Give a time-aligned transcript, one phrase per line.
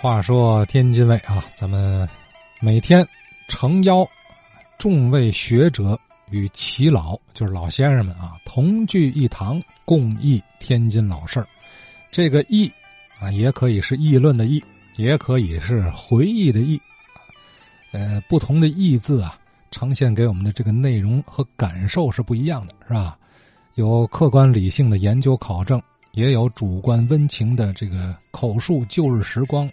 [0.00, 2.08] 话说天津卫啊，咱们
[2.60, 3.04] 每天
[3.48, 4.08] 诚邀
[4.78, 5.98] 众位学者
[6.30, 11.46] 与耆老，就是老先生们啊，同聚一堂，共议天津老事儿。
[12.12, 12.70] 这个议
[13.18, 14.62] 啊，也可以是议论的议，
[14.94, 16.80] 也可以是回忆的忆。
[17.90, 19.36] 呃，不同的义字啊，
[19.72, 23.18] 呈现给我们的这个内容和感受是不一样的，是吧？
[23.74, 29.68] 有客观理性的研究考证，也有主观温情的这个口述旧日时光。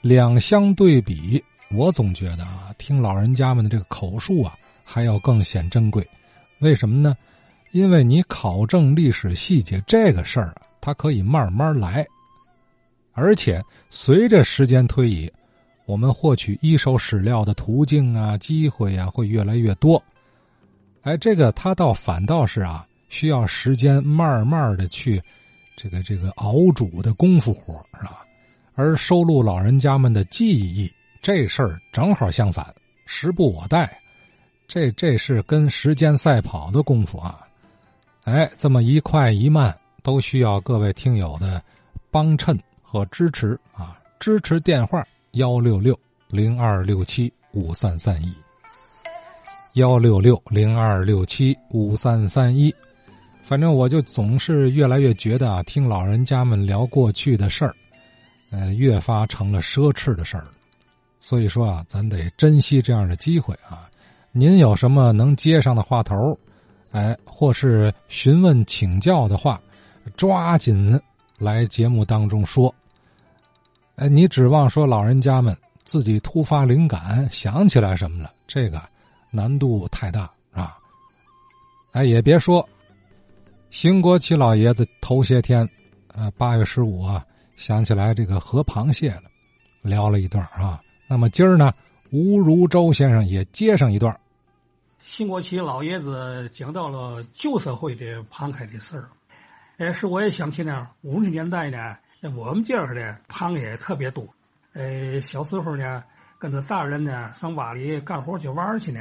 [0.00, 6.06] 两相对比，我总觉得啊，听老人家们的这个口述啊，还要更显珍贵。
[6.60, 7.16] 为什么呢？
[7.72, 12.06] 因为你考证历史细节这个事儿啊，它可以慢慢来，
[13.12, 15.30] 而且随着时间推移，
[15.84, 20.02] 我们获取一手史料的途径啊、机会啊，会越来越多。
[21.02, 25.20] 哎，这个它倒反倒是啊，需要时间慢慢的去
[25.76, 28.24] 这个这个熬煮的功夫活是吧？
[28.78, 30.88] 而收录老人家们的记忆，
[31.20, 32.72] 这事儿正好相反，
[33.06, 34.00] 时不我待，
[34.68, 37.40] 这这是跟时间赛跑的功夫啊！
[38.22, 41.60] 哎，这么一快一慢，都需要各位听友的
[42.12, 43.98] 帮衬和支持啊！
[44.20, 45.98] 支持电话幺六六
[46.28, 48.32] 零二六七五三三一，
[49.72, 52.72] 幺六六零二六七五三三一。
[53.42, 57.74] 反正我就总是越来越觉得啊，听老人家们聊过去的事儿。
[58.50, 60.46] 呃，越发成了奢侈的事儿，
[61.20, 63.88] 所以说啊，咱得珍惜这样的机会啊。
[64.32, 66.38] 您有什么能接上的话头，
[66.92, 69.60] 哎，或是询问请教的话，
[70.16, 70.98] 抓紧
[71.38, 72.74] 来节目当中说。
[73.96, 78.80] 哎，你指望说老人家们自己突发灵感想起来什么了，这个
[79.30, 80.78] 难度太大啊。
[81.92, 82.66] 哎，也别说，
[83.70, 85.68] 邢国七老爷子头些天，
[86.14, 87.24] 呃，八月十五啊。
[87.58, 89.24] 想起来这个河螃蟹了，
[89.82, 90.80] 聊了一段啊。
[91.08, 91.74] 那么今儿呢，
[92.12, 94.16] 吴如周先生也接上一段。
[95.00, 99.08] 新国旗老爷子讲到了旧社会的螃蟹的事儿，
[99.78, 100.88] 哎，是我也想起呢。
[101.02, 101.96] 五十年代呢，
[102.36, 104.24] 我们这儿的螃蟹特别多。
[104.74, 106.04] 呃，小时候呢，
[106.38, 109.00] 跟着大人呢上洼里干活去玩去呢，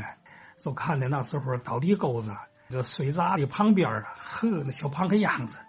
[0.60, 2.36] 就看见那时候倒地沟子，
[2.72, 5.60] 这水闸的旁边啊，呵，那小螃蟹样子，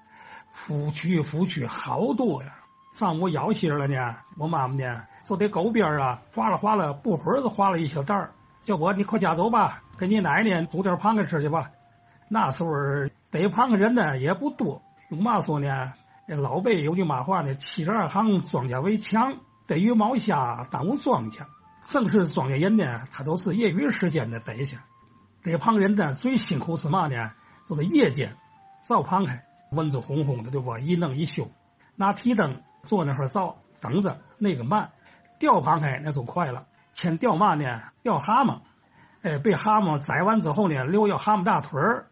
[0.51, 2.55] 浮去浮去好多呀。
[2.95, 8.33] 上午舀些了呢，我妈妈呢就在沟边啊，划拉划拉，不会儿就划了一小袋儿，
[8.65, 11.71] 叫我你快家走吧，给你奶奶煮点螃蟹吃去吧。
[12.29, 12.71] 那时候
[13.31, 15.93] 逮螃蟹人呢也不多，用嘛说呢？
[16.27, 19.33] 老辈有句嘛话呢：“七十二行，庄稼为强。”
[19.67, 21.39] 逮鱼毛虾耽误庄稼，
[21.81, 24.77] 正是庄稼人呢，他都是业余时间的逮去。
[25.43, 27.31] 逮螃蟹人呢最辛苦是嘛呢？
[27.67, 28.35] 就是夜间
[28.81, 29.41] 造螃蟹，
[29.73, 30.77] 蚊子轰轰的，对不？
[30.79, 31.51] 一弄一宿，
[31.99, 32.59] 拿提灯。
[32.85, 34.89] 坐那会儿照等着，那个慢，
[35.39, 36.65] 钓螃蟹那就快了。
[36.95, 37.83] 先钓嘛呢？
[38.03, 38.59] 钓蛤蟆，
[39.23, 42.07] 哎，被蛤蟆宰完之后呢，留要蛤蟆大腿儿，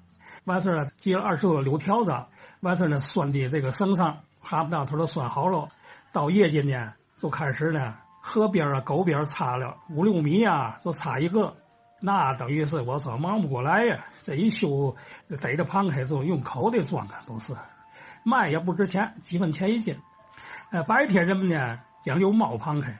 [0.44, 2.14] 完事儿了，接二十个柳条子，
[2.60, 5.66] 完事儿呢，拴的这个绳上，蛤蟆大腿都拴好了。
[6.12, 11.54] 到夜间呢，就开始呢，河边啊、沟边插了五六米啊，就插一个，
[12.00, 14.04] 那等于是我说忙不过来呀。
[14.24, 14.94] 这一修，
[15.40, 17.54] 逮着螃蟹就用口袋装的，都是
[18.28, 19.96] 卖也不值钱，几分钱一斤。
[20.72, 22.92] 呃，白天人们呢讲究猫螃蟹，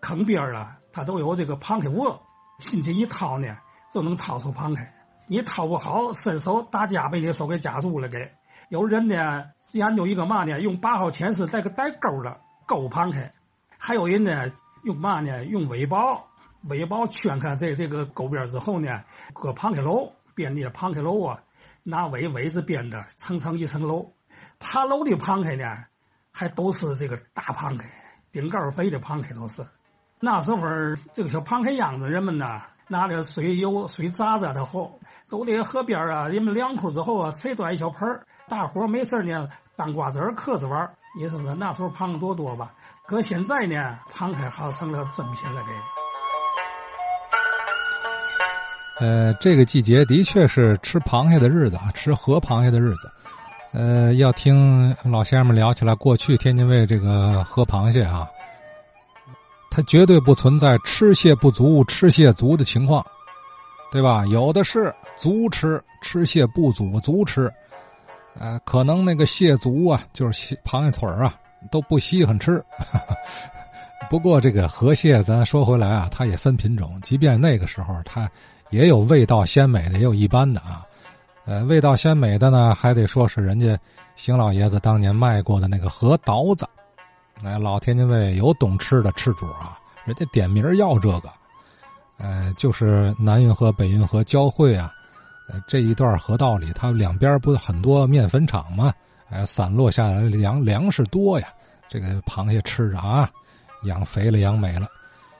[0.00, 2.18] 坑边啊，它都有这个螃蟹窝，
[2.58, 3.54] 进去一掏呢，
[3.92, 4.90] 就能掏出螃蟹。
[5.28, 8.08] 你掏不好，伸手大家被你手给夹住了。
[8.08, 8.26] 给
[8.70, 13.30] 有人呢研究一个嘛呢，用八号铅丝带个带钩的钩螃蟹；
[13.76, 14.50] 还有人呢
[14.84, 16.26] 用嘛呢，用尾包，
[16.70, 19.04] 尾包圈开这这个钩边之后呢，
[19.34, 21.38] 搁螃蟹楼编的螃蟹楼啊，
[21.82, 24.10] 拿尾尾子编的层层一层楼，
[24.60, 25.64] 爬楼的螃蟹呢。
[26.32, 27.84] 还都是这个大螃蟹，
[28.30, 29.66] 顶盖肥的螃蟹都是。
[30.20, 30.60] 那时候
[31.12, 32.46] 这个小螃蟹样子，人们呢
[32.86, 37.98] 拿点水油水炸着的后，走在河边啊，人们凉快之后啊，谁端一小盆，
[38.48, 40.94] 大伙没事呢当瓜子嗑着玩儿。
[41.18, 42.72] 也是说那时候螃蟹多多吧。
[43.06, 45.60] 可现在呢，螃蟹好成了珍品了，
[49.00, 49.04] 给。
[49.04, 53.10] 呃，这个季节的确是吃螃蟹的日子啊，吃河螃蟹的日子。
[53.72, 58.28] 呃，要听老先生们聊起来过去天津卫这个河螃蟹啊，
[59.70, 63.04] 它绝对不存在吃蟹不足、吃蟹足的情况，
[63.92, 64.26] 对吧？
[64.26, 67.48] 有的是足吃，吃蟹不足足吃，
[68.36, 71.32] 呃，可能那个蟹足啊，就是蟹螃蟹腿啊，
[71.70, 72.60] 都不稀罕吃。
[74.10, 78.28] 不过这个河蟹，咱说回来啊，它也分品种，即便那个时候它
[78.70, 80.84] 也有味道鲜美的，也有一般的啊。
[81.46, 83.78] 呃，味道鲜美的呢，还得说是人家
[84.14, 86.66] 邢老爷子当年卖过的那个河刀子，
[87.42, 91.30] 哎，老天津卫有懂吃的吃主啊，人家点名要这个，
[92.18, 94.92] 呃，就是南运河北运河交汇啊，
[95.48, 98.92] 呃，这一段河道里，它两边不是很多面粉厂吗？
[99.30, 101.48] 哎，散落下来的粮粮食多呀，
[101.88, 103.28] 这个螃蟹吃着啊，
[103.84, 104.86] 养肥了养美了。